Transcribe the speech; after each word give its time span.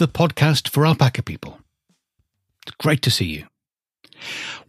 the 0.00 0.08
podcast 0.08 0.70
for 0.70 0.86
alpaca 0.86 1.22
people. 1.22 1.58
Great 2.78 3.02
to 3.02 3.10
see 3.10 3.26
you. 3.26 3.44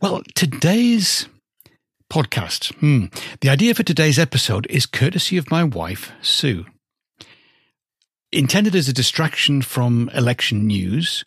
Well, 0.01 0.23
today's 0.35 1.29
podcast, 2.11 2.73
hmm, 2.75 3.05
the 3.39 3.47
idea 3.47 3.73
for 3.73 3.83
today's 3.83 4.19
episode 4.19 4.67
is 4.69 4.85
courtesy 4.85 5.37
of 5.37 5.49
my 5.49 5.63
wife, 5.63 6.11
Sue. 6.21 6.65
Intended 8.33 8.75
as 8.75 8.89
a 8.89 8.93
distraction 8.93 9.61
from 9.61 10.09
election 10.13 10.67
news, 10.67 11.23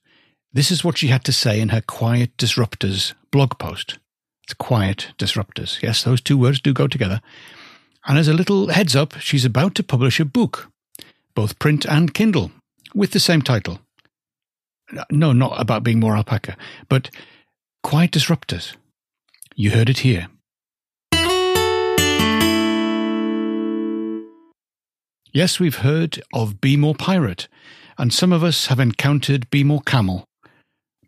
this 0.53 0.71
is 0.71 0.85
what 0.85 0.99
she 0.99 1.09
had 1.09 1.25
to 1.25 1.33
say 1.33 1.59
in 1.59 1.71
her 1.71 1.81
Quiet 1.81 2.37
Disruptors 2.37 3.15
blog 3.31 3.59
post. 3.59 3.99
It's 4.43 4.53
Quiet 4.53 5.15
Disruptors. 5.17 5.81
Yes, 5.81 6.03
those 6.03 6.21
two 6.21 6.37
words 6.37 6.61
do 6.61 6.75
go 6.75 6.89
together. 6.89 7.23
And 8.07 8.19
as 8.19 8.29
a 8.29 8.35
little 8.35 8.69
heads 8.69 8.95
up, 8.95 9.19
she's 9.19 9.47
about 9.47 9.75
to 9.77 9.83
publish 9.83 10.21
a 10.21 10.27
book 10.27 10.71
both 11.35 11.59
print 11.59 11.87
and 11.87 12.13
Kindle, 12.15 12.53
with 12.95 13.13
the 13.13 13.19
same 13.19 13.43
title. 13.43 13.81
No, 15.11 15.33
not 15.33 15.61
about 15.61 15.83
being 15.83 16.01
more 16.01 16.17
alpaca, 16.17 16.57
but 16.89 17.11
Quiet 17.83 18.13
Disruptors. 18.13 18.77
You 19.57 19.71
heard 19.71 19.89
it 19.89 19.99
here. 19.99 20.29
Yes, 25.33 25.59
we've 25.59 25.79
heard 25.79 26.23
of 26.33 26.61
Be 26.61 26.77
More 26.77 26.95
Pirate, 26.95 27.49
and 27.99 28.13
some 28.13 28.33
of 28.33 28.45
us 28.45 28.67
have 28.67 28.79
encountered 28.79 29.51
Be 29.51 29.65
More 29.65 29.81
Camel. 29.81 30.25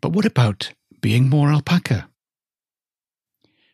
But 0.01 0.11
what 0.11 0.25
about 0.25 0.73
being 1.01 1.29
more 1.29 1.49
alpaca? 1.49 2.09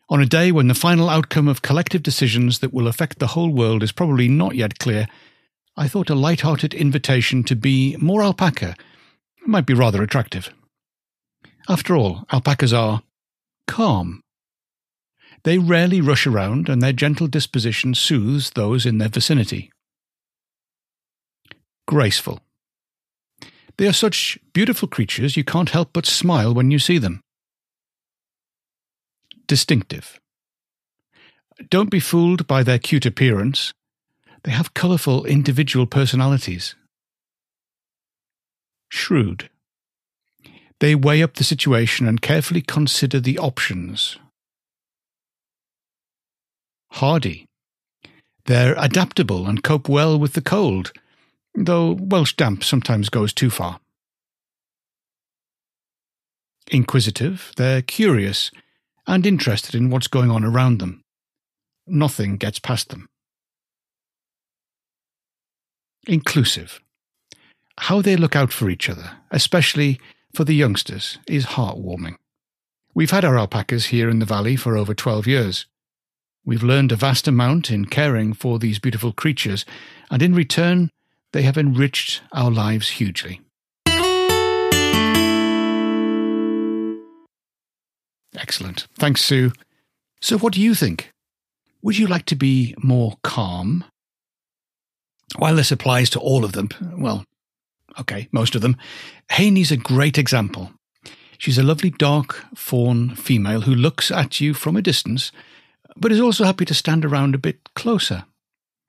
On 0.08 0.22
a 0.22 0.26
day 0.26 0.52
when 0.52 0.68
the 0.68 0.74
final 0.74 1.08
outcome 1.08 1.48
of 1.48 1.62
collective 1.62 2.02
decisions 2.02 2.60
that 2.60 2.72
will 2.72 2.86
affect 2.86 3.18
the 3.18 3.28
whole 3.28 3.50
world 3.50 3.82
is 3.82 3.90
probably 3.90 4.28
not 4.28 4.54
yet 4.54 4.78
clear, 4.78 5.08
I 5.76 5.88
thought 5.88 6.08
a 6.08 6.14
light-hearted 6.14 6.72
invitation 6.72 7.42
to 7.44 7.56
be 7.56 7.96
more 7.98 8.22
alpaca 8.22 8.76
might 9.46 9.66
be 9.66 9.74
rather 9.74 10.02
attractive. 10.02 10.50
After 11.68 11.96
all, 11.96 12.24
alpacas 12.30 12.72
are 12.72 13.02
calm. 13.66 14.20
They 15.44 15.58
rarely 15.58 16.00
rush 16.00 16.26
around, 16.26 16.68
and 16.68 16.80
their 16.80 16.92
gentle 16.92 17.26
disposition 17.26 17.94
soothes 17.94 18.50
those 18.50 18.86
in 18.86 18.98
their 18.98 19.08
vicinity. 19.08 19.70
Graceful. 21.86 22.40
They 23.76 23.86
are 23.86 23.92
such 23.92 24.38
beautiful 24.52 24.88
creatures 24.88 25.36
you 25.36 25.44
can't 25.44 25.70
help 25.70 25.92
but 25.92 26.06
smile 26.06 26.54
when 26.54 26.70
you 26.70 26.78
see 26.78 26.98
them. 26.98 27.20
Distinctive. 29.46 30.18
Don't 31.70 31.90
be 31.90 32.00
fooled 32.00 32.46
by 32.46 32.62
their 32.62 32.78
cute 32.78 33.06
appearance. 33.06 33.72
They 34.44 34.52
have 34.52 34.74
colourful 34.74 35.24
individual 35.24 35.86
personalities. 35.86 36.74
Shrewd. 38.94 39.50
They 40.78 40.94
weigh 40.94 41.22
up 41.22 41.34
the 41.34 41.44
situation 41.44 42.06
and 42.06 42.22
carefully 42.22 42.62
consider 42.62 43.18
the 43.18 43.38
options. 43.38 44.18
Hardy. 46.92 47.44
They're 48.46 48.76
adaptable 48.78 49.48
and 49.48 49.64
cope 49.64 49.88
well 49.88 50.16
with 50.16 50.34
the 50.34 50.40
cold, 50.40 50.92
though 51.56 51.96
Welsh 51.98 52.34
damp 52.34 52.62
sometimes 52.62 53.08
goes 53.08 53.32
too 53.32 53.50
far. 53.50 53.80
Inquisitive, 56.70 57.52
they're 57.56 57.82
curious 57.82 58.52
and 59.08 59.26
interested 59.26 59.74
in 59.74 59.90
what's 59.90 60.06
going 60.06 60.30
on 60.30 60.44
around 60.44 60.78
them. 60.78 61.02
Nothing 61.86 62.36
gets 62.36 62.60
past 62.60 62.90
them. 62.90 63.08
Inclusive. 66.06 66.80
How 67.78 68.00
they 68.00 68.16
look 68.16 68.36
out 68.36 68.52
for 68.52 68.70
each 68.70 68.88
other, 68.88 69.18
especially 69.30 70.00
for 70.34 70.44
the 70.44 70.54
youngsters, 70.54 71.18
is 71.26 71.46
heartwarming. 71.46 72.16
We've 72.94 73.10
had 73.10 73.24
our 73.24 73.36
alpacas 73.36 73.86
here 73.86 74.08
in 74.08 74.20
the 74.20 74.26
valley 74.26 74.56
for 74.56 74.76
over 74.76 74.94
12 74.94 75.26
years. 75.26 75.66
We've 76.44 76.62
learned 76.62 76.92
a 76.92 76.96
vast 76.96 77.26
amount 77.26 77.70
in 77.70 77.86
caring 77.86 78.32
for 78.32 78.58
these 78.58 78.78
beautiful 78.78 79.12
creatures, 79.12 79.64
and 80.10 80.22
in 80.22 80.34
return, 80.34 80.90
they 81.32 81.42
have 81.42 81.58
enriched 81.58 82.22
our 82.32 82.50
lives 82.50 82.90
hugely. 82.90 83.40
Excellent. 88.36 88.86
Thanks, 88.96 89.24
Sue. 89.24 89.52
So, 90.20 90.38
what 90.38 90.52
do 90.52 90.60
you 90.60 90.74
think? 90.74 91.10
Would 91.82 91.98
you 91.98 92.06
like 92.06 92.26
to 92.26 92.36
be 92.36 92.74
more 92.78 93.16
calm? 93.22 93.84
While 95.36 95.56
this 95.56 95.72
applies 95.72 96.10
to 96.10 96.20
all 96.20 96.44
of 96.44 96.52
them, 96.52 96.68
well, 96.96 97.24
okay, 98.00 98.28
most 98.32 98.54
of 98.54 98.62
them, 98.62 98.76
Haney's 99.32 99.72
a 99.72 99.76
great 99.76 100.18
example. 100.18 100.72
She's 101.38 101.58
a 101.58 101.62
lovely 101.62 101.90
dark 101.90 102.44
fawn 102.54 103.14
female 103.16 103.62
who 103.62 103.74
looks 103.74 104.10
at 104.10 104.40
you 104.40 104.54
from 104.54 104.76
a 104.76 104.82
distance, 104.82 105.32
but 105.96 106.12
is 106.12 106.20
also 106.20 106.44
happy 106.44 106.64
to 106.64 106.74
stand 106.74 107.04
around 107.04 107.34
a 107.34 107.38
bit 107.38 107.74
closer. 107.74 108.24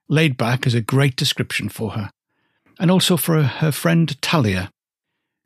Laid 0.08 0.36
back 0.36 0.66
is 0.66 0.74
a 0.74 0.80
great 0.80 1.16
description 1.16 1.68
for 1.68 1.90
her, 1.92 2.10
and 2.78 2.90
also 2.90 3.16
for 3.16 3.42
her 3.42 3.72
friend 3.72 4.20
Talia, 4.22 4.70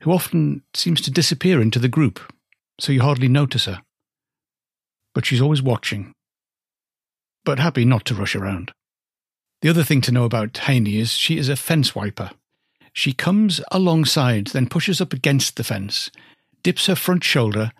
who 0.03 0.13
often 0.13 0.63
seems 0.75 1.01
to 1.03 1.11
disappear 1.11 1.61
into 1.61 1.79
the 1.79 1.89
group, 1.89 2.21
so 2.79 2.93
you 2.93 3.01
hardly 3.01 3.29
notice 3.29 3.65
her. 3.65 3.83
But 5.15 5.27
she's 5.27 5.41
always 5.41 5.63
watching, 5.63 6.13
but 7.45 7.59
happy 7.59 7.85
not 7.85 8.05
to 8.07 8.15
rush 8.15 8.37
around. 8.37 8.73
The 9.63 9.69
other 9.69 9.85
thing 9.85 10.01
to 10.03 10.13
know 10.13 10.25
about 10.25 10.57
Haney 10.57 10.99
is 10.99 11.13
she 11.13 11.37
is 11.37 11.49
a 11.49 11.57
fence 11.57 11.95
wiper. 11.95 12.31
She 12.93 13.13
comes 13.13 13.61
alongside, 13.71 14.49
then 14.49 14.69
pushes 14.69 15.01
up 15.01 15.13
against 15.13 15.57
the 15.57 15.65
fence, 15.65 16.11
dips 16.63 16.87
her 16.87 16.95
front 16.95 17.25
shoulder, 17.25 17.73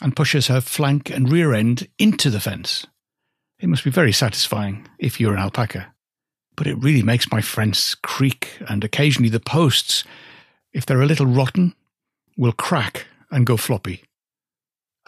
and 0.00 0.16
pushes 0.16 0.48
her 0.48 0.60
flank 0.60 1.10
and 1.10 1.30
rear 1.30 1.54
end 1.54 1.88
into 1.98 2.30
the 2.30 2.40
fence. 2.40 2.86
It 3.58 3.68
must 3.68 3.84
be 3.84 3.90
very 3.90 4.12
satisfying 4.12 4.86
if 4.98 5.20
you're 5.20 5.34
an 5.34 5.40
alpaca. 5.40 5.92
But 6.56 6.66
it 6.66 6.82
really 6.82 7.02
makes 7.02 7.30
my 7.32 7.40
fence 7.40 7.94
creak, 7.94 8.58
and 8.68 8.84
occasionally 8.84 9.28
the 9.28 9.40
posts, 9.40 10.04
if 10.72 10.86
they're 10.86 11.02
a 11.02 11.06
little 11.06 11.26
rotten, 11.26 11.74
will 12.36 12.52
crack 12.52 13.06
and 13.30 13.46
go 13.46 13.56
floppy. 13.56 14.04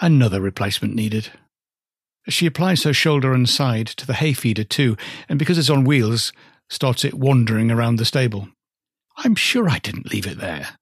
Another 0.00 0.40
replacement 0.40 0.94
needed. 0.94 1.30
She 2.28 2.46
applies 2.46 2.82
her 2.82 2.92
shoulder 2.92 3.32
and 3.32 3.48
side 3.48 3.86
to 3.88 4.06
the 4.06 4.14
hay 4.14 4.32
feeder 4.32 4.64
too, 4.64 4.96
and 5.28 5.38
because 5.38 5.58
it's 5.58 5.70
on 5.70 5.84
wheels, 5.84 6.32
starts 6.68 7.04
it 7.04 7.14
wandering 7.14 7.70
around 7.70 7.96
the 7.96 8.04
stable. 8.04 8.48
I'm 9.16 9.34
sure 9.34 9.68
I 9.68 9.78
didn't 9.78 10.12
leave 10.12 10.26
it 10.26 10.38
there. 10.38 10.76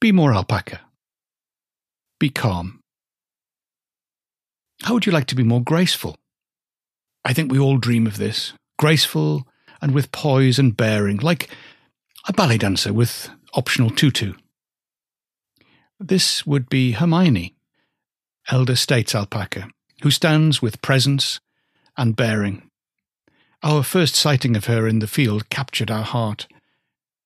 Be 0.00 0.12
more 0.12 0.32
alpaca. 0.32 0.80
Be 2.18 2.30
calm. 2.30 2.80
How 4.82 4.94
would 4.94 5.06
you 5.06 5.12
like 5.12 5.26
to 5.26 5.34
be 5.34 5.44
more 5.44 5.62
graceful? 5.62 6.16
I 7.24 7.32
think 7.32 7.52
we 7.52 7.58
all 7.58 7.78
dream 7.78 8.06
of 8.06 8.16
this 8.16 8.52
graceful 8.78 9.46
and 9.80 9.92
with 9.92 10.10
poise 10.12 10.58
and 10.58 10.76
bearing, 10.76 11.18
like 11.18 11.50
a 12.26 12.32
ballet 12.32 12.58
dancer 12.58 12.92
with 12.92 13.30
optional 13.54 13.90
tutu. 13.90 14.32
This 16.00 16.46
would 16.46 16.68
be 16.68 16.92
Hermione, 16.92 17.54
elder 18.50 18.74
states 18.74 19.14
alpaca, 19.14 19.68
who 20.02 20.10
stands 20.10 20.60
with 20.60 20.82
presence 20.82 21.40
and 21.96 22.16
bearing. 22.16 22.68
Our 23.62 23.84
first 23.84 24.16
sighting 24.16 24.56
of 24.56 24.64
her 24.64 24.88
in 24.88 24.98
the 24.98 25.06
field 25.06 25.48
captured 25.48 25.90
our 25.90 26.02
heart. 26.02 26.48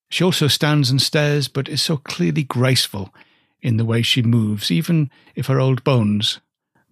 She 0.08 0.24
also 0.24 0.48
stands 0.48 0.90
and 0.90 1.02
stares, 1.02 1.48
but 1.48 1.68
is 1.68 1.82
so 1.82 1.96
clearly 1.96 2.44
graceful 2.44 3.12
in 3.60 3.76
the 3.76 3.84
way 3.84 4.02
she 4.02 4.22
moves, 4.22 4.70
even 4.70 5.10
if 5.34 5.46
her 5.46 5.60
old 5.60 5.82
bones 5.82 6.40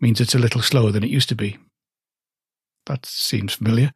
means 0.01 0.21
it's 0.21 0.35
a 0.35 0.39
little 0.39 0.63
slower 0.63 0.91
than 0.91 1.05
it 1.05 1.11
used 1.11 1.29
to 1.29 1.37
be. 1.37 1.59
That 2.87 3.07
seems 3.07 3.55
familiar. 3.55 3.93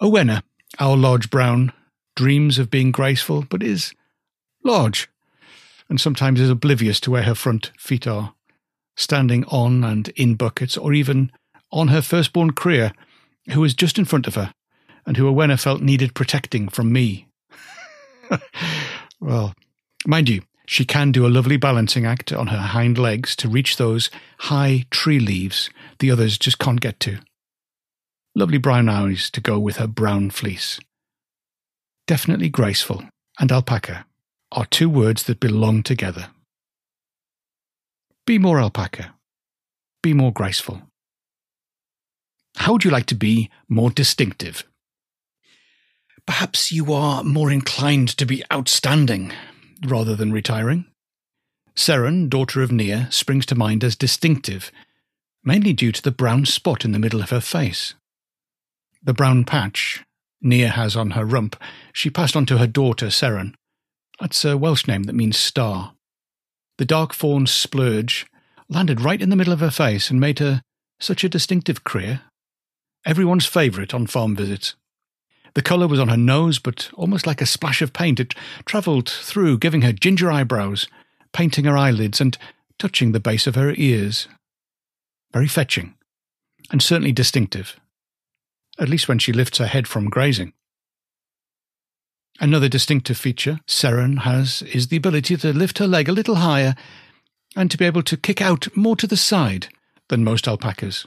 Owena, 0.00 0.42
our 0.78 0.96
large 0.96 1.30
brown, 1.30 1.72
dreams 2.16 2.58
of 2.58 2.70
being 2.70 2.90
graceful, 2.90 3.44
but 3.48 3.62
is 3.62 3.92
large, 4.64 5.08
and 5.88 6.00
sometimes 6.00 6.40
is 6.40 6.50
oblivious 6.50 6.98
to 7.00 7.10
where 7.10 7.22
her 7.24 7.34
front 7.34 7.72
feet 7.78 8.06
are 8.06 8.34
standing 8.96 9.44
on 9.46 9.84
and 9.84 10.08
in 10.10 10.34
buckets, 10.34 10.76
or 10.76 10.92
even 10.92 11.30
on 11.70 11.88
her 11.88 12.02
firstborn 12.02 12.52
Crea, 12.52 12.92
who 13.52 13.60
was 13.60 13.74
just 13.74 13.98
in 13.98 14.04
front 14.04 14.26
of 14.26 14.34
her, 14.34 14.54
and 15.06 15.16
who 15.16 15.28
Owena 15.28 15.56
felt 15.56 15.82
needed 15.82 16.14
protecting 16.14 16.68
from 16.68 16.92
me. 16.92 17.26
well, 19.20 19.54
mind 20.06 20.28
you, 20.28 20.42
She 20.66 20.84
can 20.84 21.12
do 21.12 21.26
a 21.26 21.28
lovely 21.28 21.56
balancing 21.56 22.06
act 22.06 22.32
on 22.32 22.46
her 22.46 22.58
hind 22.58 22.96
legs 22.96 23.36
to 23.36 23.48
reach 23.48 23.76
those 23.76 24.10
high 24.38 24.86
tree 24.90 25.20
leaves 25.20 25.68
the 25.98 26.10
others 26.10 26.38
just 26.38 26.58
can't 26.58 26.80
get 26.80 26.98
to. 27.00 27.18
Lovely 28.34 28.58
brown 28.58 28.88
eyes 28.88 29.30
to 29.32 29.40
go 29.40 29.58
with 29.58 29.76
her 29.76 29.86
brown 29.86 30.30
fleece. 30.30 30.80
Definitely 32.06 32.48
graceful 32.48 33.04
and 33.38 33.52
alpaca 33.52 34.06
are 34.50 34.66
two 34.66 34.88
words 34.88 35.24
that 35.24 35.40
belong 35.40 35.82
together. 35.82 36.28
Be 38.26 38.38
more 38.38 38.58
alpaca. 38.58 39.14
Be 40.02 40.14
more 40.14 40.32
graceful. 40.32 40.82
How 42.56 42.72
would 42.72 42.84
you 42.84 42.90
like 42.90 43.06
to 43.06 43.14
be 43.14 43.50
more 43.68 43.90
distinctive? 43.90 44.64
Perhaps 46.26 46.72
you 46.72 46.92
are 46.92 47.24
more 47.24 47.50
inclined 47.50 48.08
to 48.16 48.26
be 48.26 48.44
outstanding 48.52 49.32
rather 49.84 50.14
than 50.14 50.32
retiring. 50.32 50.86
Seren, 51.74 52.28
daughter 52.28 52.62
of 52.62 52.70
Nia, 52.70 53.08
springs 53.10 53.46
to 53.46 53.54
mind 53.54 53.82
as 53.82 53.96
distinctive, 53.96 54.70
mainly 55.44 55.72
due 55.72 55.92
to 55.92 56.02
the 56.02 56.10
brown 56.10 56.46
spot 56.46 56.84
in 56.84 56.92
the 56.92 56.98
middle 56.98 57.20
of 57.20 57.30
her 57.30 57.40
face. 57.40 57.94
The 59.02 59.14
brown 59.14 59.44
patch 59.44 60.04
Nia 60.40 60.68
has 60.68 60.96
on 60.96 61.12
her 61.12 61.24
rump 61.24 61.56
she 61.92 62.10
passed 62.10 62.36
on 62.36 62.46
to 62.46 62.58
her 62.58 62.66
daughter 62.66 63.06
Seren. 63.06 63.54
That's 64.20 64.44
a 64.44 64.56
Welsh 64.56 64.86
name 64.86 65.04
that 65.04 65.14
means 65.14 65.36
star. 65.36 65.94
The 66.78 66.84
dark 66.84 67.12
fawn 67.12 67.46
splurge 67.46 68.26
landed 68.68 69.00
right 69.00 69.20
in 69.20 69.30
the 69.30 69.36
middle 69.36 69.52
of 69.52 69.60
her 69.60 69.70
face 69.70 70.10
and 70.10 70.20
made 70.20 70.38
her 70.38 70.62
such 71.00 71.24
a 71.24 71.28
distinctive 71.28 71.84
cria. 71.84 72.22
Everyone's 73.04 73.46
favourite 73.46 73.92
on 73.92 74.06
farm 74.06 74.36
visits. 74.36 74.76
The 75.54 75.62
colour 75.62 75.86
was 75.86 76.00
on 76.00 76.08
her 76.08 76.16
nose, 76.16 76.58
but 76.58 76.90
almost 76.94 77.26
like 77.26 77.40
a 77.40 77.46
splash 77.46 77.82
of 77.82 77.92
paint. 77.92 78.18
It 78.18 78.34
travelled 78.64 79.08
through, 79.08 79.58
giving 79.58 79.82
her 79.82 79.92
ginger 79.92 80.30
eyebrows, 80.30 80.88
painting 81.32 81.64
her 81.64 81.76
eyelids, 81.76 82.20
and 82.20 82.38
touching 82.78 83.12
the 83.12 83.20
base 83.20 83.46
of 83.46 83.54
her 83.54 83.74
ears. 83.76 84.28
Very 85.32 85.48
fetching, 85.48 85.94
and 86.70 86.82
certainly 86.82 87.12
distinctive, 87.12 87.76
at 88.78 88.88
least 88.88 89.08
when 89.08 89.18
she 89.18 89.32
lifts 89.32 89.58
her 89.58 89.66
head 89.66 89.86
from 89.86 90.10
grazing. 90.10 90.52
Another 92.40 92.68
distinctive 92.68 93.18
feature 93.18 93.60
Seren 93.68 94.20
has 94.20 94.62
is 94.62 94.88
the 94.88 94.96
ability 94.96 95.36
to 95.36 95.52
lift 95.52 95.78
her 95.78 95.86
leg 95.86 96.08
a 96.08 96.12
little 96.12 96.36
higher 96.36 96.74
and 97.54 97.70
to 97.70 97.76
be 97.76 97.84
able 97.84 98.02
to 98.02 98.16
kick 98.16 98.40
out 98.40 98.74
more 98.74 98.96
to 98.96 99.06
the 99.06 99.16
side 99.16 99.68
than 100.08 100.24
most 100.24 100.48
alpacas. 100.48 101.06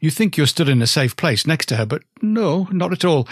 You 0.00 0.10
think 0.10 0.36
you're 0.36 0.46
stood 0.46 0.68
in 0.68 0.80
a 0.80 0.86
safe 0.86 1.16
place 1.16 1.46
next 1.46 1.66
to 1.66 1.76
her, 1.76 1.86
but 1.86 2.02
no, 2.22 2.68
not 2.70 2.92
at 2.92 3.04
all. 3.04 3.26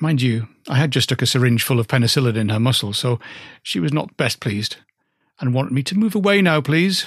Mind 0.00 0.22
you, 0.22 0.48
I 0.68 0.76
had 0.76 0.90
just 0.90 1.08
stuck 1.08 1.22
a 1.22 1.26
syringe 1.26 1.62
full 1.62 1.80
of 1.80 1.88
penicillin 1.88 2.36
in 2.36 2.48
her 2.48 2.60
muscle, 2.60 2.92
so 2.92 3.18
she 3.62 3.80
was 3.80 3.92
not 3.92 4.16
best 4.16 4.40
pleased, 4.40 4.76
and 5.40 5.54
wanted 5.54 5.72
me 5.72 5.82
to 5.84 5.98
move 5.98 6.14
away 6.14 6.42
now, 6.42 6.60
please. 6.60 7.06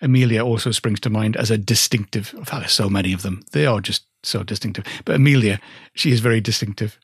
Amelia 0.00 0.44
also 0.44 0.70
springs 0.70 1.00
to 1.00 1.10
mind 1.10 1.36
as 1.36 1.50
a 1.50 1.58
distinctive. 1.58 2.34
I've 2.38 2.48
had 2.50 2.70
so 2.70 2.88
many 2.88 3.12
of 3.12 3.22
them. 3.22 3.42
They 3.52 3.66
are 3.66 3.80
just 3.80 4.04
so 4.22 4.42
distinctive. 4.42 4.84
But 5.04 5.16
Amelia, 5.16 5.60
she 5.94 6.12
is 6.12 6.20
very 6.20 6.40
distinctive. 6.40 6.98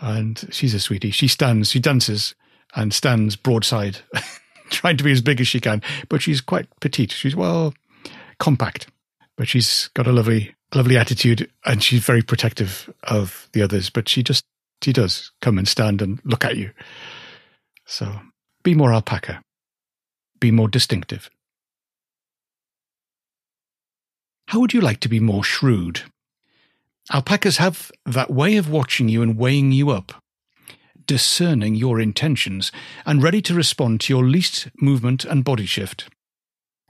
And 0.00 0.48
she's 0.50 0.74
a 0.74 0.80
sweetie. 0.80 1.12
She 1.12 1.28
stands, 1.28 1.70
she 1.70 1.78
dances 1.78 2.34
and 2.74 2.92
stands 2.92 3.36
broadside, 3.36 3.98
trying 4.70 4.96
to 4.96 5.04
be 5.04 5.12
as 5.12 5.22
big 5.22 5.40
as 5.40 5.48
she 5.48 5.60
can. 5.60 5.82
But 6.08 6.20
she's 6.20 6.40
quite 6.40 6.68
petite. 6.80 7.12
She's, 7.12 7.36
well, 7.36 7.74
compact, 8.38 8.88
but 9.36 9.48
she's 9.48 9.88
got 9.94 10.06
a 10.06 10.12
lovely, 10.12 10.54
lovely 10.74 10.96
attitude, 10.96 11.50
and 11.64 11.82
she's 11.82 12.04
very 12.04 12.22
protective 12.22 12.92
of 13.04 13.48
the 13.52 13.62
others. 13.62 13.90
But 13.90 14.08
she 14.08 14.22
just, 14.22 14.44
she 14.82 14.92
does 14.92 15.32
come 15.42 15.58
and 15.58 15.68
stand 15.68 16.02
and 16.02 16.20
look 16.24 16.44
at 16.44 16.56
you. 16.56 16.70
So 17.84 18.20
be 18.62 18.74
more 18.74 18.92
alpaca, 18.92 19.42
be 20.40 20.50
more 20.50 20.68
distinctive. 20.68 21.30
How 24.48 24.60
would 24.60 24.72
you 24.72 24.80
like 24.80 25.00
to 25.00 25.08
be 25.08 25.20
more 25.20 25.42
shrewd? 25.42 26.02
Alpacas 27.12 27.58
have 27.58 27.90
that 28.04 28.30
way 28.30 28.56
of 28.56 28.70
watching 28.70 29.08
you 29.08 29.22
and 29.22 29.36
weighing 29.36 29.72
you 29.72 29.90
up, 29.90 30.22
discerning 31.06 31.74
your 31.74 32.00
intentions, 32.00 32.72
and 33.04 33.22
ready 33.22 33.40
to 33.42 33.54
respond 33.54 34.00
to 34.00 34.12
your 34.12 34.24
least 34.24 34.68
movement 34.80 35.24
and 35.24 35.44
body 35.44 35.66
shift. 35.66 36.08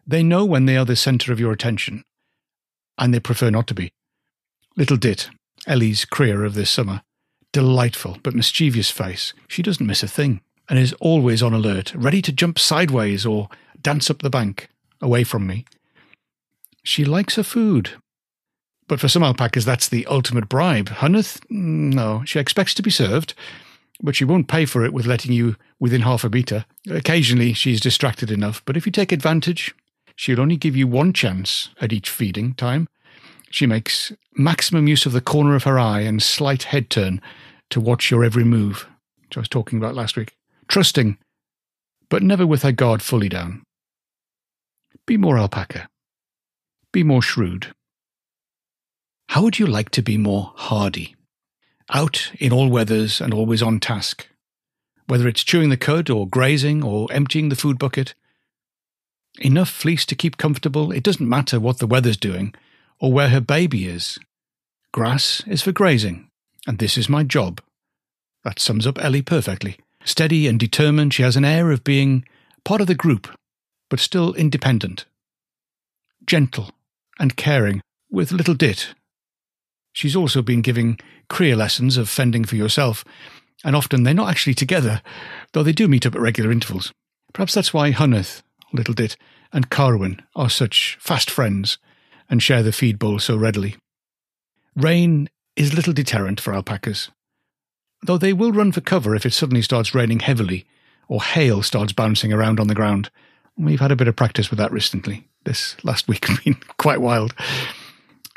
They 0.07 0.23
know 0.23 0.45
when 0.45 0.67
they 0.67 0.77
are 0.77 0.85
the 0.85 0.97
centre 0.97 1.33
of 1.33 1.41
your 1.41 1.53
attention, 1.53 2.05
and 2.97 3.13
they 3.13 3.21
prefer 3.21 3.51
not 3.51 3.67
to 3.69 3.75
be. 3.75 3.91
Little 4.77 4.97
Dit, 4.97 5.31
Ellie's 5.67 6.05
cria 6.05 6.39
of 6.41 6.55
this 6.55 6.71
summer, 6.71 7.03
delightful 7.53 8.19
but 8.23 8.35
mischievous 8.35 8.91
face, 8.91 9.33
she 9.49 9.63
doesn't 9.63 9.87
miss 9.87 10.03
a 10.03 10.09
thing, 10.09 10.41
and 10.69 10.79
is 10.79 10.93
always 11.01 11.43
on 11.43 11.53
alert, 11.53 11.93
ready 11.95 12.23
to 12.23 12.33
jump 12.33 12.59
sideways 12.59 13.27
or 13.27 13.49
dance 13.81 14.11
up 14.11 14.23
the 14.23 14.31
bank, 14.31 14.69
away 15.01 15.25
from 15.25 15.47
me. 15.47 15.65
She 16.85 17.05
likes 17.05 17.35
her 17.37 17.43
food. 17.43 17.91
But 18.89 19.01
for 19.01 19.09
some 19.09 19.25
alpacas, 19.25 19.65
that's 19.65 19.89
the 19.89 20.07
ultimate 20.07 20.49
bribe. 20.49 20.89
Hunneth, 20.89 21.41
no, 21.51 22.23
she 22.25 22.39
expects 22.39 22.75
to 22.75 22.83
be 22.83 22.91
served, 22.91 23.35
but 24.01 24.15
she 24.15 24.25
won't 24.25 24.47
pay 24.47 24.67
for 24.67 24.85
it 24.85 24.93
with 24.93 25.07
letting 25.07 25.33
you 25.33 25.57
within 25.81 26.03
half 26.03 26.23
a 26.23 26.29
metre. 26.29 26.65
Occasionally, 26.89 27.53
she's 27.53 27.81
distracted 27.81 28.31
enough, 28.31 28.63
but 28.65 28.77
if 28.77 28.87
you 28.87 28.93
take 28.93 29.11
advantage, 29.11 29.75
She'll 30.17 30.41
only 30.41 30.57
give 30.57 30.75
you 30.75 30.89
one 30.89 31.13
chance 31.13 31.69
at 31.81 31.93
each 31.93 32.11
feeding 32.11 32.55
time. 32.55 32.89
She 33.51 33.67
makes 33.67 34.13
maximum 34.35 34.89
use 34.89 35.07
of 35.07 35.13
the 35.13 35.21
corner 35.21 35.55
of 35.55 35.65
her 35.65 35.79
eye 35.79 36.01
and 36.01 36.23
slight 36.23 36.65
head 36.65 36.91
turn 36.91 37.21
to 37.71 37.81
watch 37.81 38.11
your 38.11 38.25
every 38.25 38.45
move, 38.45 38.89
which 39.23 39.37
I 39.37 39.41
was 39.41 39.49
talking 39.49 39.79
about 39.79 39.95
last 39.95 40.17
week. 40.17 40.35
Trusting, 40.69 41.19
but 42.09 42.23
never 42.23 42.47
with 42.47 42.63
her 42.63 42.73
guard 42.73 43.03
fully 43.03 43.29
down. 43.29 43.63
Be 45.07 45.17
more 45.17 45.39
alpaca. 45.39 45.89
Be 46.93 47.03
more 47.03 47.23
shrewd. 47.23 47.73
How 49.29 49.43
would 49.43 49.59
you 49.59 49.67
like 49.67 49.91
to 49.91 50.03
be 50.03 50.17
more 50.17 50.53
hardy? 50.57 51.15
Out 51.93 52.33
in 52.39 52.53
all 52.53 52.69
weathers 52.69 53.21
and 53.21 53.33
always 53.35 53.63
on 53.63 53.81
task. 53.81 54.29
Whether 55.07 55.29
it's 55.29 55.45
chewing 55.45 55.69
the 55.69 55.77
cud 55.77 56.11
or 56.11 56.27
grazing 56.27 56.83
or 56.83 57.07
emptying 57.13 57.49
the 57.49 57.57
food 57.57 57.79
bucket, 57.79 58.15
Enough 59.39 59.69
fleece 59.69 60.07
to 60.07 60.15
keep 60.15 60.37
comfortable, 60.39 60.93
it 60.93 61.03
doesn't 61.03 61.29
matter 61.29 61.61
what 61.61 61.79
the 61.79 61.87
weather's 61.87 62.17
doing 62.17 62.55
or 62.99 63.13
where 63.13 63.29
her 63.29 63.41
baby 63.41 63.87
is. 63.87 64.19
Grass 64.93 65.43
is 65.47 65.63
for 65.63 65.73
grazing, 65.73 66.29
and 66.67 66.79
this 66.79 66.97
is 66.97 67.09
my 67.09 67.23
job. 67.23 67.61
That 68.45 68.59
sums 68.59 68.87
up 68.87 68.99
Ellie 68.99 69.23
perfectly. 69.23 69.79
Steady 70.05 70.47
and 70.47 70.59
determined, 70.59 71.13
she 71.13 71.23
has 71.23 71.37
an 71.37 71.45
air 71.45 71.71
of 71.71 71.85
being 71.85 72.25
part 72.65 72.81
of 72.81 72.87
the 72.87 72.95
group, 72.95 73.29
but 73.91 74.01
still 74.01 74.33
independent. 74.35 75.05
Gentle 76.25 76.71
and 77.19 77.37
caring, 77.37 77.83
with 78.11 78.33
little 78.33 78.55
Dit. 78.55 78.95
She's 79.93 80.17
also 80.17 80.43
been 80.43 80.63
giving 80.63 80.99
cria 81.29 81.57
lessons 81.57 81.97
of 81.97 82.09
fending 82.09 82.45
for 82.45 82.57
yourself, 82.57 83.05
and 83.65 83.75
often 83.75 84.03
they're 84.03 84.15
not 84.15 84.31
actually 84.31 84.55
together, 84.55 85.03
though 85.53 85.63
they 85.63 85.73
do 85.73 85.89
meet 85.89 86.07
up 86.07 86.15
at 86.15 86.21
regular 86.21 86.53
intervals. 86.53 86.93
Perhaps 87.33 87.55
that's 87.55 87.75
why 87.75 87.93
Hunneth 87.93 88.43
Little 88.77 88.95
Dit, 88.95 89.17
and 89.53 89.71
Carwin 89.71 90.23
are 90.35 90.51
such 90.51 90.97
fast 91.01 91.31
friends 91.31 91.79
and 92.29 92.43
share 92.43 92.63
the 92.63 92.73
feed 92.73 92.99
bowl 92.99 93.19
so 93.19 93.37
readily. 93.37 93.77
Rain 94.75 95.29
is 95.57 95.75
little 95.75 95.93
deterrent 95.93 96.41
for 96.41 96.55
alpacas, 96.55 97.11
though 98.03 98.19
they 98.19 98.33
will 98.33 98.53
run 98.53 98.73
for 98.73 98.81
cover 98.81 99.15
if 99.15 99.25
it 99.27 99.33
suddenly 99.33 99.63
starts 99.63 99.95
raining 99.95 100.21
heavily 100.21 100.67
or 101.09 101.23
hail 101.23 101.63
starts 101.63 101.93
bouncing 101.93 102.33
around 102.33 102.61
on 102.61 102.69
the 102.69 102.75
ground. 102.75 103.11
We've 103.57 103.81
had 103.81 103.93
a 103.93 103.97
bit 103.97 104.09
of 104.09 104.17
practice 104.17 104.51
with 104.51 104.59
that 104.59 104.73
recently. 104.73 105.27
This 105.45 105.77
last 105.85 106.09
week 106.09 106.27
has 106.27 106.41
been 106.41 106.57
quite 106.79 107.01
wild. 107.01 107.35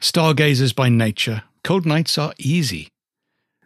Stargazers 0.02 0.74
by 0.74 0.90
nature, 0.90 1.44
cold 1.64 1.86
nights 1.86 2.18
are 2.18 2.34
easy. 2.38 2.88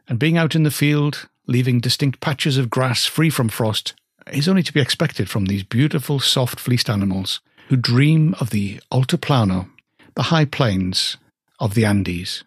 And 0.08 0.20
being 0.20 0.38
out 0.38 0.56
in 0.56 0.64
the 0.64 0.72
field, 0.72 1.30
leaving 1.48 1.80
distinct 1.80 2.20
patches 2.20 2.58
of 2.58 2.70
grass 2.70 3.06
free 3.06 3.30
from 3.30 3.50
frost, 3.50 3.94
is 4.32 4.48
only 4.48 4.64
to 4.64 4.74
be 4.74 4.82
expected 4.82 5.30
from 5.30 5.46
these 5.46 5.64
beautiful, 5.64 6.20
soft 6.20 6.60
fleeced 6.60 6.90
animals 6.90 7.42
who 7.68 7.76
dream 7.76 8.36
of 8.40 8.50
the 8.50 8.80
Altiplano, 8.92 9.70
the 10.16 10.24
high 10.24 10.46
plains 10.46 11.18
of 11.60 11.74
the 11.74 11.86
Andes. 11.86 12.44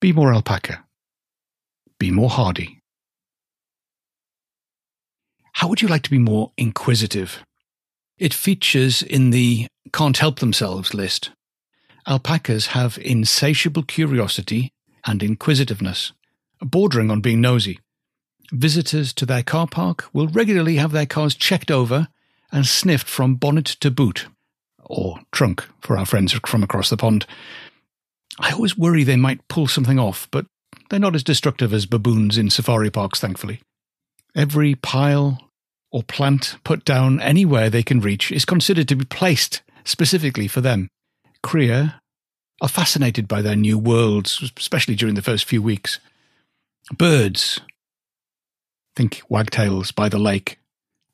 Be 0.00 0.12
more 0.12 0.32
alpaca. 0.32 0.84
Be 1.98 2.10
more 2.10 2.30
hardy. 2.30 2.78
How 5.54 5.68
would 5.68 5.82
you 5.82 5.88
like 5.88 6.02
to 6.04 6.10
be 6.10 6.18
more 6.18 6.52
inquisitive? 6.56 7.42
It 8.18 8.32
features 8.32 9.02
in 9.02 9.30
the 9.30 9.66
can't 9.92 10.16
help 10.16 10.38
themselves 10.38 10.94
list. 10.94 11.30
Alpacas 12.06 12.68
have 12.68 12.98
insatiable 12.98 13.82
curiosity 13.82 14.72
and 15.04 15.22
inquisitiveness, 15.22 16.12
bordering 16.62 17.10
on 17.10 17.20
being 17.20 17.40
nosy. 17.40 17.78
Visitors 18.52 19.12
to 19.14 19.26
their 19.26 19.42
car 19.42 19.66
park 19.66 20.06
will 20.12 20.28
regularly 20.28 20.76
have 20.76 20.92
their 20.92 21.06
cars 21.06 21.34
checked 21.34 21.70
over 21.70 22.08
and 22.50 22.66
sniffed 22.66 23.08
from 23.08 23.36
bonnet 23.36 23.66
to 23.66 23.90
boot, 23.90 24.26
or 24.84 25.20
trunk 25.30 25.64
for 25.80 25.96
our 25.96 26.06
friends 26.06 26.32
from 26.32 26.62
across 26.62 26.90
the 26.90 26.96
pond. 26.96 27.26
I 28.38 28.52
always 28.52 28.76
worry 28.76 29.04
they 29.04 29.16
might 29.16 29.46
pull 29.48 29.68
something 29.68 29.98
off, 29.98 30.26
but 30.30 30.46
they're 30.88 30.98
not 30.98 31.14
as 31.14 31.22
destructive 31.22 31.72
as 31.72 31.86
baboons 31.86 32.36
in 32.36 32.50
safari 32.50 32.90
parks, 32.90 33.20
thankfully. 33.20 33.60
Every 34.34 34.74
pile 34.74 35.50
or 35.92 36.02
plant 36.02 36.56
put 36.64 36.84
down 36.84 37.20
anywhere 37.20 37.70
they 37.70 37.82
can 37.82 38.00
reach 38.00 38.32
is 38.32 38.44
considered 38.44 38.88
to 38.88 38.96
be 38.96 39.04
placed 39.04 39.62
specifically 39.84 40.48
for 40.48 40.60
them. 40.60 40.88
Cria 41.42 42.00
are 42.60 42.68
fascinated 42.68 43.26
by 43.26 43.42
their 43.42 43.56
new 43.56 43.78
worlds, 43.78 44.52
especially 44.56 44.94
during 44.94 45.14
the 45.14 45.22
first 45.22 45.44
few 45.44 45.62
weeks. 45.62 45.98
Birds, 46.96 47.60
think 48.96 49.22
wagtails 49.28 49.92
by 49.92 50.08
the 50.08 50.18
lake, 50.18 50.58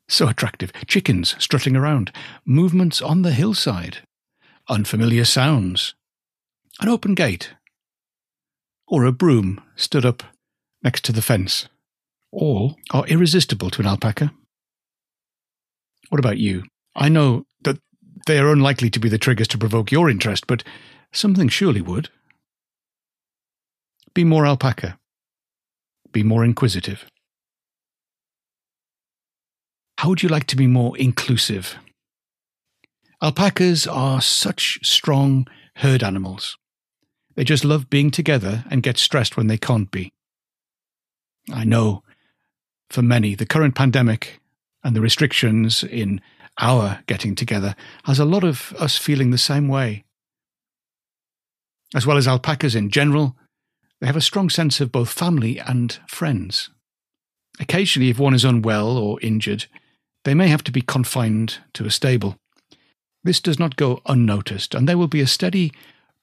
so 0.07 0.27
attractive. 0.27 0.71
Chickens 0.87 1.35
strutting 1.39 1.75
around, 1.75 2.11
movements 2.45 3.01
on 3.01 3.21
the 3.21 3.31
hillside, 3.31 3.99
unfamiliar 4.69 5.25
sounds, 5.25 5.93
an 6.79 6.89
open 6.89 7.15
gate, 7.15 7.53
or 8.87 9.05
a 9.05 9.11
broom 9.11 9.61
stood 9.75 10.05
up 10.05 10.23
next 10.83 11.03
to 11.05 11.11
the 11.11 11.21
fence. 11.21 11.67
All 12.31 12.77
are 12.91 13.07
irresistible 13.07 13.69
to 13.71 13.81
an 13.81 13.87
alpaca. 13.87 14.31
What 16.09 16.19
about 16.19 16.37
you? 16.37 16.63
I 16.95 17.09
know 17.09 17.45
that 17.63 17.79
they 18.27 18.39
are 18.39 18.51
unlikely 18.51 18.89
to 18.91 18.99
be 18.99 19.09
the 19.09 19.17
triggers 19.17 19.47
to 19.49 19.57
provoke 19.57 19.91
your 19.91 20.09
interest, 20.09 20.47
but 20.47 20.63
something 21.11 21.49
surely 21.49 21.81
would. 21.81 22.09
Be 24.13 24.23
more 24.23 24.45
alpaca. 24.45 24.97
Be 26.11 26.23
more 26.23 26.43
inquisitive. 26.43 27.05
How 29.97 30.09
would 30.09 30.21
you 30.21 30.29
like 30.29 30.45
to 30.47 30.55
be 30.55 30.67
more 30.67 30.97
inclusive? 30.97 31.75
Alpacas 33.21 33.87
are 33.87 34.21
such 34.21 34.79
strong 34.83 35.47
herd 35.77 36.03
animals. 36.03 36.57
They 37.35 37.43
just 37.43 37.65
love 37.65 37.89
being 37.89 38.11
together 38.11 38.63
and 38.69 38.83
get 38.83 38.97
stressed 38.97 39.35
when 39.35 39.47
they 39.47 39.57
can't 39.57 39.89
be. 39.89 40.11
I 41.51 41.63
know 41.63 42.03
for 42.89 43.01
many, 43.01 43.35
the 43.35 43.45
current 43.45 43.75
pandemic 43.75 44.39
and 44.83 44.95
the 44.95 45.01
restrictions 45.01 45.83
in 45.83 46.21
our 46.59 46.99
getting 47.07 47.35
together 47.35 47.75
has 48.05 48.19
a 48.19 48.25
lot 48.25 48.43
of 48.43 48.73
us 48.79 48.97
feeling 48.97 49.31
the 49.31 49.37
same 49.37 49.67
way. 49.67 50.05
As 51.95 52.05
well 52.05 52.17
as 52.17 52.27
alpacas 52.27 52.75
in 52.75 52.89
general, 52.89 53.35
they 53.99 54.07
have 54.07 54.15
a 54.15 54.21
strong 54.21 54.49
sense 54.49 54.79
of 54.79 54.91
both 54.91 55.09
family 55.09 55.59
and 55.59 55.99
friends. 56.07 56.69
Occasionally, 57.59 58.09
if 58.09 58.19
one 58.19 58.35
is 58.35 58.45
unwell 58.45 58.97
or 58.97 59.19
injured, 59.21 59.65
they 60.27 60.33
may 60.33 60.49
have 60.49 60.63
to 60.65 60.73
be 60.73 60.81
confined 60.81 61.59
to 61.71 61.85
a 61.85 61.89
stable. 61.89 62.35
This 63.23 63.39
does 63.39 63.57
not 63.57 63.77
go 63.77 64.01
unnoticed, 64.07 64.75
and 64.75 64.85
there 64.85 64.97
will 64.97 65.07
be 65.07 65.21
a 65.21 65.25
steady 65.25 65.71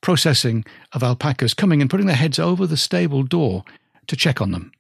processing 0.03 0.67
of 0.93 1.03
alpacas 1.03 1.55
coming 1.55 1.81
and 1.81 1.89
putting 1.89 2.05
their 2.05 2.15
heads 2.15 2.39
over 2.39 2.67
the 2.67 2.77
stable 2.77 3.23
door 3.23 3.65
to 4.09 4.15
check 4.15 4.43
on 4.43 4.53
them. 4.53 4.73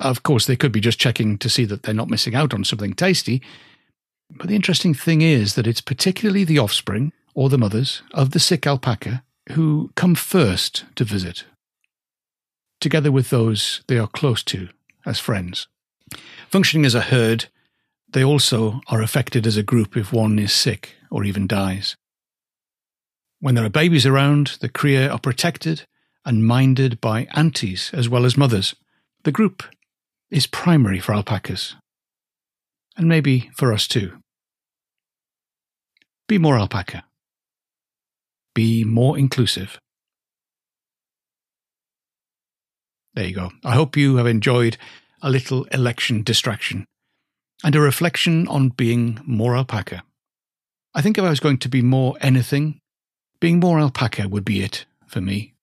Of 0.00 0.22
course, 0.22 0.46
they 0.46 0.56
could 0.56 0.72
be 0.72 0.80
just 0.80 0.98
checking 0.98 1.36
to 1.36 1.50
see 1.50 1.66
that 1.66 1.82
they're 1.82 1.92
not 1.92 2.08
missing 2.08 2.34
out 2.34 2.54
on 2.54 2.64
something 2.64 2.94
tasty. 2.94 3.42
But 4.30 4.48
the 4.48 4.56
interesting 4.56 4.94
thing 4.94 5.20
is 5.20 5.54
that 5.54 5.66
it's 5.66 5.82
particularly 5.82 6.44
the 6.44 6.58
offspring, 6.58 7.12
or 7.34 7.50
the 7.50 7.58
mothers, 7.58 8.00
of 8.14 8.30
the 8.30 8.40
sick 8.40 8.66
alpaca 8.66 9.22
who 9.50 9.90
come 9.96 10.14
first 10.14 10.86
to 10.96 11.04
visit, 11.04 11.44
together 12.80 13.12
with 13.12 13.28
those 13.28 13.82
they 13.86 13.98
are 13.98 14.08
close 14.08 14.42
to 14.44 14.70
as 15.04 15.20
friends. 15.20 15.68
Functioning 16.48 16.86
as 16.86 16.94
a 16.94 17.02
herd, 17.02 17.48
they 18.10 18.24
also 18.24 18.80
are 18.88 19.02
affected 19.02 19.46
as 19.46 19.56
a 19.56 19.62
group 19.62 19.96
if 19.96 20.12
one 20.12 20.38
is 20.38 20.52
sick 20.52 20.94
or 21.10 21.24
even 21.24 21.46
dies. 21.46 21.96
When 23.40 23.54
there 23.54 23.64
are 23.64 23.70
babies 23.70 24.06
around, 24.06 24.58
the 24.60 24.68
cria 24.68 25.10
are 25.10 25.18
protected 25.18 25.86
and 26.24 26.46
minded 26.46 27.00
by 27.00 27.28
aunties 27.34 27.90
as 27.92 28.08
well 28.08 28.24
as 28.24 28.36
mothers. 28.36 28.74
The 29.24 29.32
group 29.32 29.62
is 30.30 30.46
primary 30.46 30.98
for 30.98 31.14
alpacas, 31.14 31.76
and 32.96 33.08
maybe 33.08 33.50
for 33.54 33.72
us 33.72 33.86
too. 33.86 34.18
Be 36.26 36.38
more 36.38 36.58
alpaca. 36.58 37.04
Be 38.54 38.84
more 38.84 39.16
inclusive. 39.16 39.78
There 43.14 43.26
you 43.26 43.34
go. 43.34 43.50
I 43.64 43.74
hope 43.74 43.96
you 43.96 44.16
have 44.16 44.26
enjoyed 44.26 44.76
a 45.22 45.30
little 45.30 45.64
election 45.64 46.22
distraction 46.22 46.86
and 47.64 47.74
a 47.74 47.80
reflection 47.80 48.46
on 48.48 48.70
being 48.70 49.20
more 49.26 49.56
alpaca. 49.56 50.02
I 50.94 51.02
think 51.02 51.18
if 51.18 51.24
I 51.24 51.30
was 51.30 51.40
going 51.40 51.58
to 51.58 51.68
be 51.68 51.82
more 51.82 52.16
anything, 52.20 52.80
being 53.40 53.60
more 53.60 53.78
alpaca 53.78 54.28
would 54.28 54.44
be 54.44 54.62
it 54.62 54.86
for 55.06 55.20
me. 55.20 55.54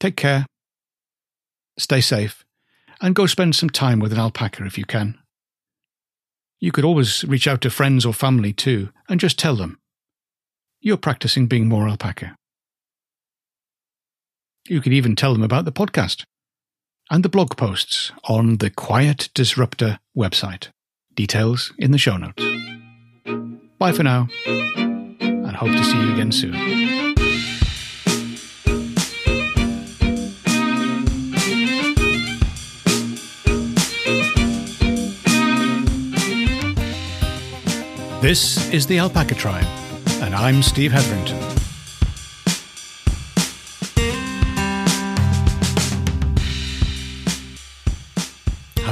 Take 0.00 0.16
care. 0.16 0.46
Stay 1.78 2.00
safe 2.00 2.44
and 3.00 3.14
go 3.14 3.26
spend 3.26 3.56
some 3.56 3.70
time 3.70 4.00
with 4.00 4.12
an 4.12 4.18
alpaca 4.18 4.64
if 4.64 4.78
you 4.78 4.84
can. 4.84 5.18
You 6.60 6.72
could 6.72 6.84
always 6.84 7.24
reach 7.24 7.46
out 7.46 7.60
to 7.62 7.70
friends 7.70 8.06
or 8.06 8.14
family 8.14 8.52
too 8.52 8.90
and 9.08 9.20
just 9.20 9.38
tell 9.38 9.56
them 9.56 9.78
you're 10.80 10.96
practicing 10.96 11.46
being 11.46 11.68
more 11.68 11.88
alpaca. 11.88 12.36
You 14.68 14.80
could 14.80 14.92
even 14.92 15.16
tell 15.16 15.32
them 15.32 15.42
about 15.42 15.64
the 15.64 15.72
podcast 15.72 16.24
and 17.10 17.24
the 17.24 17.28
blog 17.28 17.56
posts 17.56 18.12
on 18.24 18.58
the 18.58 18.70
Quiet 18.70 19.28
Disruptor 19.34 19.98
website. 20.16 20.68
Details 21.14 21.72
in 21.78 21.90
the 21.90 21.98
show 21.98 22.16
notes. 22.16 22.42
Bye 23.78 23.92
for 23.92 24.02
now, 24.02 24.28
and 24.46 25.56
hope 25.56 25.70
to 25.70 25.84
see 25.84 26.00
you 26.00 26.12
again 26.12 26.32
soon. 26.32 26.52
This 38.20 38.72
is 38.72 38.86
the 38.86 38.98
Alpaca 38.98 39.34
Tribe, 39.34 39.66
and 40.22 40.34
I'm 40.34 40.62
Steve 40.62 40.92
Heatherington. 40.92 41.53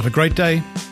Have 0.03 0.11
a 0.11 0.15
great 0.15 0.35
day 0.35 0.82